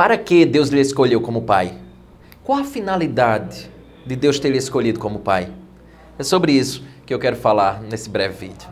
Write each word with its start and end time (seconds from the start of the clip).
Para 0.00 0.16
que 0.16 0.46
Deus 0.46 0.70
lhe 0.70 0.80
escolheu 0.80 1.20
como 1.20 1.42
pai? 1.42 1.74
Qual 2.42 2.58
a 2.58 2.64
finalidade 2.64 3.70
de 4.06 4.16
Deus 4.16 4.38
ter 4.38 4.48
lhe 4.48 4.56
escolhido 4.56 4.98
como 4.98 5.18
pai? 5.18 5.52
É 6.18 6.22
sobre 6.22 6.52
isso 6.52 6.82
que 7.04 7.12
eu 7.12 7.18
quero 7.18 7.36
falar 7.36 7.82
nesse 7.82 8.08
breve 8.08 8.46
vídeo. 8.46 8.66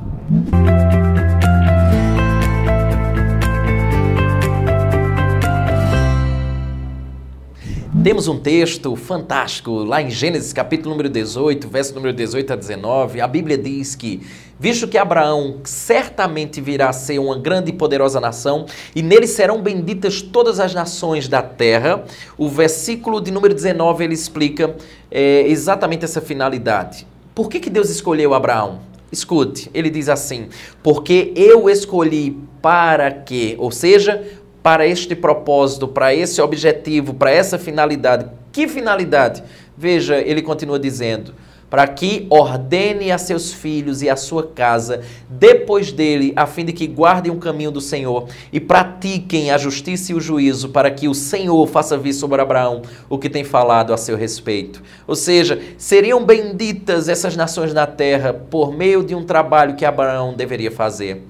Temos 8.09 8.27
um 8.27 8.39
texto 8.39 8.97
fantástico 8.97 9.85
lá 9.85 10.01
em 10.01 10.09
Gênesis 10.09 10.51
capítulo 10.51 10.93
número 10.93 11.11
18, 11.11 11.69
verso 11.69 11.95
número 11.95 12.15
18 12.15 12.55
a 12.55 12.57
19. 12.57 13.21
A 13.21 13.29
Bíblia 13.29 13.59
diz 13.59 13.95
que, 13.95 14.27
visto 14.59 14.89
que 14.89 14.97
Abraão 14.97 15.61
certamente 15.63 16.59
virá 16.59 16.89
a 16.89 16.93
ser 16.95 17.19
uma 17.19 17.37
grande 17.37 17.69
e 17.69 17.75
poderosa 17.75 18.19
nação, 18.19 18.65
e 18.97 19.03
nele 19.03 19.27
serão 19.27 19.61
benditas 19.61 20.23
todas 20.23 20.59
as 20.59 20.73
nações 20.73 21.29
da 21.29 21.43
terra, 21.43 22.03
o 22.39 22.49
versículo 22.49 23.21
de 23.21 23.31
número 23.31 23.53
19 23.53 24.05
ele 24.05 24.15
explica 24.15 24.75
é, 25.11 25.43
exatamente 25.47 26.07
essa 26.07 26.23
finalidade. 26.23 27.07
Por 27.35 27.51
que, 27.51 27.61
que 27.61 27.69
Deus 27.69 27.91
escolheu 27.91 28.33
Abraão? 28.33 28.81
Escute, 29.13 29.71
ele 29.75 29.91
diz 29.91 30.09
assim: 30.09 30.49
Porque 30.83 31.31
eu 31.37 31.69
escolhi 31.69 32.39
para 32.63 33.11
que, 33.11 33.55
ou 33.59 33.71
seja, 33.71 34.25
para 34.63 34.87
este 34.87 35.15
propósito, 35.15 35.89
para 35.89 36.15
esse 36.15 36.41
objetivo, 36.41 37.15
para 37.15 37.31
essa 37.31 37.59
finalidade. 37.59 38.27
Que 38.53 38.67
finalidade? 38.67 39.43
Veja, 39.77 40.17
ele 40.17 40.43
continua 40.43 40.79
dizendo: 40.79 41.35
para 41.71 41.87
que 41.87 42.27
ordene 42.31 43.13
a 43.13 43.19
seus 43.19 43.53
filhos 43.53 44.01
e 44.01 44.09
a 44.09 44.17
sua 44.17 44.47
casa 44.47 45.03
depois 45.29 45.93
dele, 45.93 46.33
a 46.35 46.47
fim 46.47 46.65
de 46.65 46.73
que 46.73 46.87
guardem 46.87 47.31
o 47.31 47.37
caminho 47.37 47.71
do 47.71 47.81
Senhor 47.81 48.27
e 48.53 48.59
pratiquem 48.59 49.51
a 49.51 49.59
justiça 49.59 50.13
e 50.13 50.15
o 50.15 50.21
juízo, 50.21 50.71
para 50.71 50.91
que 50.91 51.09
o 51.09 51.15
Senhor 51.15 51.67
faça 51.67 51.99
vir 51.99 52.15
sobre 52.15 52.41
Abraão 52.41 52.83
o 53.09 53.19
que 53.19 53.29
tem 53.29 53.45
falado 53.45 53.93
a 53.93 53.97
seu 53.97 54.17
respeito. 54.17 54.83
Ou 55.07 55.15
seja, 55.15 55.61
seriam 55.77 56.25
benditas 56.25 57.09
essas 57.09 57.37
nações 57.37 57.75
na 57.75 57.87
terra 57.87 58.33
por 58.33 58.73
meio 58.73 59.05
de 59.05 59.15
um 59.15 59.25
trabalho 59.25 59.77
que 59.77 59.85
Abraão 59.85 60.35
deveria 60.35 60.71
fazer. 60.71 61.23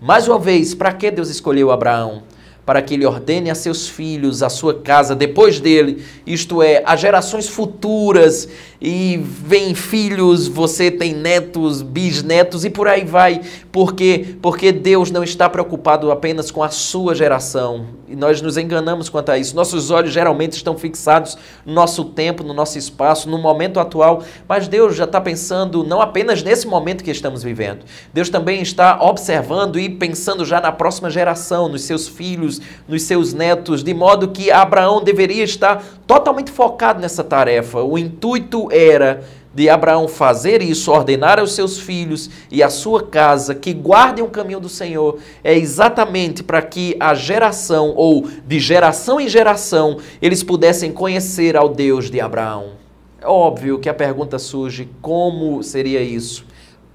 Mais 0.00 0.28
uma 0.28 0.38
vez, 0.38 0.74
para 0.74 0.92
que 0.92 1.10
Deus 1.10 1.28
escolheu 1.28 1.70
Abraão? 1.70 2.22
Para 2.64 2.82
que 2.82 2.94
ele 2.94 3.06
ordene 3.06 3.50
a 3.50 3.54
seus 3.54 3.88
filhos, 3.88 4.42
a 4.42 4.48
sua 4.48 4.74
casa 4.74 5.14
depois 5.14 5.60
dele, 5.60 6.02
isto 6.26 6.62
é, 6.62 6.82
a 6.86 6.96
gerações 6.96 7.48
futuras, 7.48 8.48
e 8.80 9.18
vem 9.22 9.74
filhos, 9.74 10.48
você 10.48 10.90
tem 10.90 11.12
netos, 11.12 11.82
bisnetos 11.82 12.64
e 12.64 12.70
por 12.70 12.88
aí 12.88 13.04
vai. 13.04 13.42
Por 13.70 13.94
quê? 13.94 14.36
Porque 14.40 14.72
Deus 14.72 15.10
não 15.10 15.22
está 15.22 15.50
preocupado 15.50 16.10
apenas 16.10 16.50
com 16.50 16.62
a 16.62 16.70
sua 16.70 17.14
geração. 17.14 17.88
E 18.08 18.16
nós 18.16 18.40
nos 18.40 18.56
enganamos 18.56 19.10
quanto 19.10 19.30
a 19.30 19.38
isso. 19.38 19.54
Nossos 19.54 19.90
olhos 19.90 20.12
geralmente 20.12 20.54
estão 20.54 20.78
fixados 20.78 21.36
no 21.64 21.74
nosso 21.74 22.06
tempo, 22.06 22.42
no 22.42 22.54
nosso 22.54 22.78
espaço, 22.78 23.28
no 23.28 23.36
momento 23.36 23.78
atual, 23.78 24.22
mas 24.48 24.66
Deus 24.66 24.96
já 24.96 25.04
está 25.04 25.20
pensando 25.20 25.84
não 25.84 26.00
apenas 26.00 26.42
nesse 26.42 26.66
momento 26.66 27.04
que 27.04 27.10
estamos 27.10 27.42
vivendo. 27.42 27.84
Deus 28.14 28.30
também 28.30 28.62
está 28.62 28.98
observando 29.02 29.78
e 29.78 29.90
pensando 29.90 30.44
já 30.44 30.58
na 30.58 30.72
próxima 30.72 31.10
geração, 31.10 31.68
nos 31.68 31.82
seus 31.82 32.08
filhos, 32.08 32.49
nos 32.88 33.02
seus 33.02 33.34
netos, 33.34 33.84
de 33.84 33.92
modo 33.92 34.28
que 34.28 34.50
Abraão 34.50 35.04
deveria 35.04 35.44
estar 35.44 35.84
totalmente 36.06 36.50
focado 36.50 37.00
nessa 37.00 37.22
tarefa. 37.22 37.82
O 37.82 37.98
intuito 37.98 38.68
era 38.72 39.22
de 39.52 39.68
Abraão 39.68 40.06
fazer 40.06 40.62
isso, 40.62 40.92
ordenar 40.92 41.38
aos 41.38 41.52
seus 41.52 41.78
filhos 41.78 42.30
e 42.50 42.62
à 42.62 42.70
sua 42.70 43.02
casa 43.02 43.54
que 43.54 43.72
guardem 43.72 44.24
o 44.24 44.28
caminho 44.30 44.60
do 44.60 44.68
Senhor, 44.68 45.18
é 45.42 45.56
exatamente 45.56 46.42
para 46.42 46.62
que 46.62 46.96
a 47.00 47.14
geração, 47.14 47.92
ou 47.96 48.28
de 48.46 48.60
geração 48.60 49.20
em 49.20 49.28
geração, 49.28 49.98
eles 50.22 50.42
pudessem 50.42 50.92
conhecer 50.92 51.56
ao 51.56 51.68
Deus 51.68 52.10
de 52.10 52.20
Abraão. 52.20 52.80
É 53.20 53.26
óbvio 53.26 53.78
que 53.78 53.88
a 53.88 53.94
pergunta 53.94 54.38
surge: 54.38 54.88
como 55.02 55.62
seria 55.62 56.00
isso? 56.00 56.46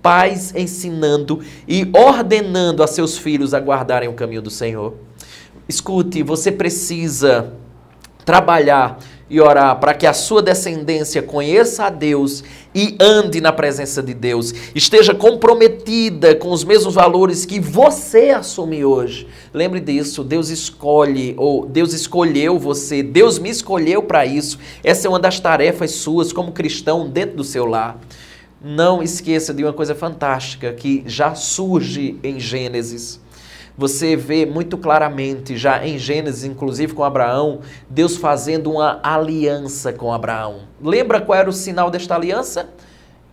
Pais 0.01 0.53
ensinando 0.55 1.41
e 1.67 1.87
ordenando 1.93 2.83
a 2.83 2.87
seus 2.87 3.17
filhos 3.17 3.53
a 3.53 3.59
guardarem 3.59 4.07
o 4.07 4.13
caminho 4.13 4.41
do 4.41 4.49
Senhor. 4.49 4.93
Escute, 5.67 6.21
você 6.21 6.51
precisa 6.51 7.53
trabalhar 8.23 8.99
e 9.27 9.41
orar 9.41 9.79
para 9.79 9.93
que 9.93 10.05
a 10.05 10.13
sua 10.13 10.41
descendência 10.41 11.21
conheça 11.21 11.85
a 11.85 11.89
Deus 11.89 12.43
e 12.75 12.95
ande 12.99 13.41
na 13.41 13.51
presença 13.51 14.03
de 14.03 14.13
Deus, 14.13 14.53
esteja 14.75 15.15
comprometida 15.15 16.35
com 16.35 16.51
os 16.51 16.63
mesmos 16.63 16.93
valores 16.93 17.45
que 17.45 17.59
você 17.59 18.29
assume 18.29 18.85
hoje. 18.85 19.27
Lembre 19.53 19.79
disso, 19.79 20.23
Deus 20.23 20.49
escolhe 20.49 21.33
ou 21.37 21.65
Deus 21.65 21.93
escolheu 21.93 22.59
você, 22.59 23.01
Deus 23.01 23.39
me 23.39 23.49
escolheu 23.49 24.03
para 24.03 24.25
isso. 24.25 24.59
Essa 24.83 25.07
é 25.07 25.09
uma 25.09 25.19
das 25.19 25.39
tarefas 25.39 25.91
suas 25.91 26.31
como 26.31 26.51
cristão 26.51 27.09
dentro 27.09 27.37
do 27.37 27.43
seu 27.43 27.65
lar. 27.65 27.99
Não 28.63 29.01
esqueça 29.01 29.53
de 29.53 29.63
uma 29.63 29.73
coisa 29.73 29.95
fantástica 29.95 30.73
que 30.73 31.03
já 31.05 31.33
surge 31.33 32.17
em 32.23 32.39
Gênesis 32.39 33.19
você 33.77 34.15
vê 34.15 34.45
muito 34.45 34.77
claramente, 34.77 35.57
já 35.57 35.85
em 35.85 35.97
Gênesis, 35.97 36.45
inclusive 36.45 36.93
com 36.93 37.03
Abraão, 37.03 37.59
Deus 37.89 38.15
fazendo 38.15 38.71
uma 38.71 38.99
aliança 39.03 39.91
com 39.91 40.13
Abraão. 40.13 40.61
Lembra 40.81 41.19
qual 41.19 41.37
era 41.37 41.49
o 41.49 41.53
sinal 41.53 41.91
desta 41.91 42.15
aliança? 42.15 42.69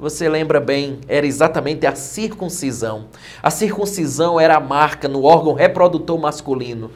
Você 0.01 0.29
lembra 0.29 0.59
bem, 0.59 0.99
era 1.07 1.25
exatamente 1.25 1.87
a 1.87 1.95
circuncisão. 1.95 3.05
A 3.41 3.51
circuncisão 3.51 4.41
era 4.41 4.57
a 4.57 4.61
marca 4.61 5.07
no 5.07 5.23
órgão 5.23 5.53
reprodutor 5.53 6.19
masculino. 6.19 6.91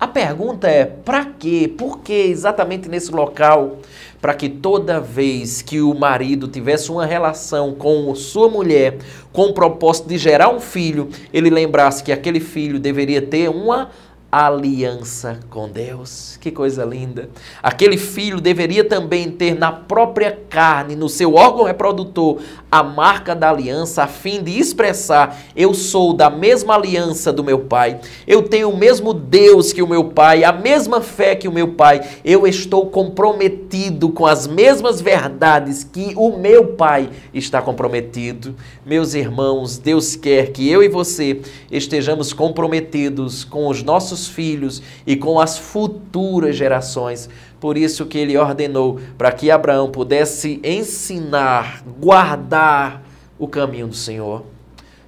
A 0.00 0.06
pergunta 0.06 0.68
é: 0.68 0.84
para 0.84 1.24
quê? 1.24 1.72
Por 1.76 1.98
que 1.98 2.12
exatamente 2.12 2.88
nesse 2.88 3.10
local? 3.10 3.78
Para 4.20 4.32
que 4.32 4.48
toda 4.48 5.00
vez 5.00 5.60
que 5.60 5.80
o 5.80 5.92
marido 5.92 6.46
tivesse 6.46 6.90
uma 6.90 7.04
relação 7.04 7.74
com 7.74 8.14
sua 8.14 8.48
mulher, 8.48 8.98
com 9.32 9.46
o 9.46 9.52
propósito 9.54 10.08
de 10.08 10.16
gerar 10.16 10.50
um 10.50 10.60
filho, 10.60 11.08
ele 11.32 11.50
lembrasse 11.50 12.02
que 12.02 12.12
aquele 12.12 12.38
filho 12.40 12.78
deveria 12.78 13.20
ter 13.20 13.48
uma 13.48 13.90
aliança 14.30 15.40
com 15.48 15.68
Deus. 15.68 16.36
Que 16.40 16.50
coisa 16.50 16.84
linda. 16.84 17.30
Aquele 17.62 17.96
filho 17.96 18.40
deveria 18.40 18.84
também 18.84 19.30
ter 19.30 19.54
na 19.54 19.72
própria 19.72 20.38
carne, 20.50 20.94
no 20.94 21.08
seu 21.08 21.34
órgão 21.34 21.64
reprodutor, 21.64 22.38
a 22.70 22.82
marca 22.82 23.34
da 23.34 23.48
aliança, 23.48 24.02
a 24.02 24.06
fim 24.06 24.42
de 24.42 24.58
expressar: 24.58 25.36
eu 25.56 25.72
sou 25.72 26.12
da 26.12 26.28
mesma 26.28 26.74
aliança 26.74 27.32
do 27.32 27.42
meu 27.42 27.60
pai, 27.60 28.00
eu 28.26 28.42
tenho 28.42 28.68
o 28.70 28.76
mesmo 28.76 29.14
Deus 29.14 29.72
que 29.72 29.82
o 29.82 29.88
meu 29.88 30.04
pai, 30.04 30.44
a 30.44 30.52
mesma 30.52 31.00
fé 31.00 31.34
que 31.34 31.48
o 31.48 31.52
meu 31.52 31.68
pai, 31.68 32.06
eu 32.24 32.46
estou 32.46 32.86
comprometido 32.90 34.10
com 34.10 34.26
as 34.26 34.46
mesmas 34.46 35.00
verdades 35.00 35.84
que 35.84 36.12
o 36.16 36.36
meu 36.36 36.68
pai 36.68 37.08
está 37.32 37.62
comprometido. 37.62 38.54
Meus 38.84 39.14
irmãos, 39.14 39.78
Deus 39.78 40.16
quer 40.16 40.52
que 40.52 40.68
eu 40.70 40.82
e 40.82 40.88
você 40.88 41.40
estejamos 41.70 42.32
comprometidos 42.34 43.44
com 43.44 43.68
os 43.68 43.82
nossos 43.82 44.17
nossos 44.18 44.28
filhos 44.28 44.82
e 45.06 45.16
com 45.16 45.38
as 45.38 45.56
futuras 45.56 46.56
gerações. 46.56 47.28
Por 47.60 47.78
isso 47.78 48.06
que 48.06 48.18
ele 48.18 48.36
ordenou 48.36 49.00
para 49.16 49.30
que 49.30 49.50
Abraão 49.50 49.90
pudesse 49.90 50.60
ensinar, 50.64 51.82
guardar 52.00 53.02
o 53.38 53.46
caminho 53.46 53.88
do 53.88 53.94
Senhor. 53.94 54.44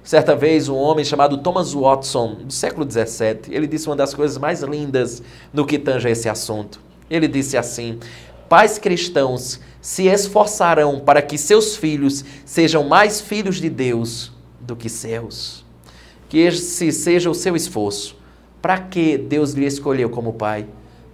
Certa 0.03 0.35
vez, 0.35 0.67
um 0.67 0.75
homem 0.75 1.05
chamado 1.05 1.37
Thomas 1.37 1.73
Watson, 1.73 2.39
do 2.45 2.53
século 2.53 2.89
XVII, 2.89 3.53
ele 3.53 3.67
disse 3.67 3.87
uma 3.87 3.95
das 3.95 4.13
coisas 4.13 4.37
mais 4.37 4.61
lindas 4.61 5.21
no 5.53 5.65
que 5.65 5.77
tange 5.77 6.07
a 6.07 6.11
esse 6.11 6.27
assunto. 6.27 6.81
Ele 7.09 7.27
disse 7.27 7.55
assim: 7.55 7.99
Pais 8.49 8.79
cristãos 8.79 9.59
se 9.79 10.07
esforçarão 10.07 10.99
para 10.99 11.21
que 11.21 11.37
seus 11.37 11.75
filhos 11.75 12.25
sejam 12.45 12.87
mais 12.87 13.21
filhos 13.21 13.57
de 13.57 13.69
Deus 13.69 14.31
do 14.59 14.75
que 14.75 14.89
seus. 14.89 15.63
Que 16.27 16.39
esse 16.39 16.91
seja 16.91 17.29
o 17.29 17.35
seu 17.35 17.55
esforço 17.55 18.20
para 18.61 18.77
que 18.77 19.17
Deus 19.17 19.53
lhe 19.53 19.65
escolheu 19.65 20.09
como 20.09 20.33
pai? 20.33 20.67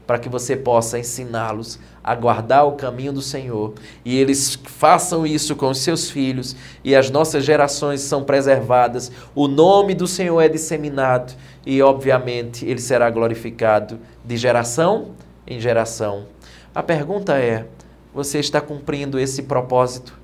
Para 0.05 0.19
que 0.19 0.29
você 0.29 0.55
possa 0.55 0.99
ensiná-los 0.99 1.79
a 2.03 2.15
guardar 2.15 2.65
o 2.65 2.73
caminho 2.73 3.11
do 3.11 3.21
Senhor 3.21 3.73
e 4.05 4.17
eles 4.17 4.57
façam 4.65 5.25
isso 5.25 5.55
com 5.55 5.69
os 5.69 5.79
seus 5.79 6.09
filhos 6.09 6.55
e 6.83 6.95
as 6.95 7.09
nossas 7.09 7.44
gerações 7.44 8.01
são 8.01 8.23
preservadas, 8.23 9.11
o 9.35 9.47
nome 9.47 9.94
do 9.94 10.07
Senhor 10.07 10.39
é 10.39 10.47
disseminado 10.47 11.33
e, 11.65 11.81
obviamente, 11.81 12.65
ele 12.65 12.79
será 12.79 13.09
glorificado 13.09 14.00
de 14.23 14.38
geração 14.38 15.11
em 15.45 15.59
geração. 15.59 16.25
A 16.73 16.81
pergunta 16.81 17.38
é: 17.38 17.65
você 18.13 18.39
está 18.39 18.61
cumprindo 18.61 19.19
esse 19.19 19.43
propósito? 19.43 20.17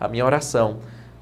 A 0.00 0.08
minha 0.08 0.24
oração 0.24 0.78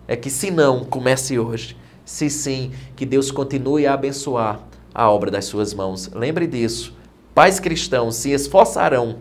é 0.07 0.15
que, 0.15 0.31
se 0.31 0.51
não, 0.51 0.85
comece 0.85 1.39
hoje. 1.39 1.77
Se 2.05 2.31
sim, 2.31 2.71
que 2.95 3.05
Deus 3.05 3.33
continue 3.33 3.87
a 3.87 3.95
abençoar 3.95 4.61
a 4.97 5.11
obra 5.11 5.31
das 5.31 5.45
suas 5.45 5.75
mãos. 5.75 6.11
Lembre 6.15 6.47
disso. 6.47 6.97
Pais 7.35 7.61
cristãos 7.61 8.17
se 8.17 8.31
esforçarão 8.31 9.19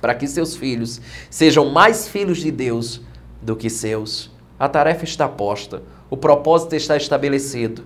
para 0.00 0.16
que 0.16 0.26
seus 0.26 0.56
filhos 0.56 1.00
sejam 1.30 1.70
mais 1.70 2.08
filhos 2.08 2.38
de 2.38 2.50
Deus 2.50 3.00
do 3.40 3.54
que 3.54 3.70
seus. 3.70 4.32
A 4.58 4.68
tarefa 4.68 5.04
está 5.04 5.28
posta, 5.28 5.80
o 6.10 6.16
propósito 6.16 6.74
está 6.74 6.96
estabelecido. 6.96 7.84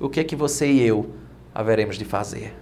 O 0.00 0.08
que 0.08 0.20
é 0.20 0.24
que 0.24 0.34
você 0.34 0.66
e 0.66 0.80
eu 0.80 1.10
haveremos 1.54 1.98
de 1.98 2.04
fazer? 2.06 2.54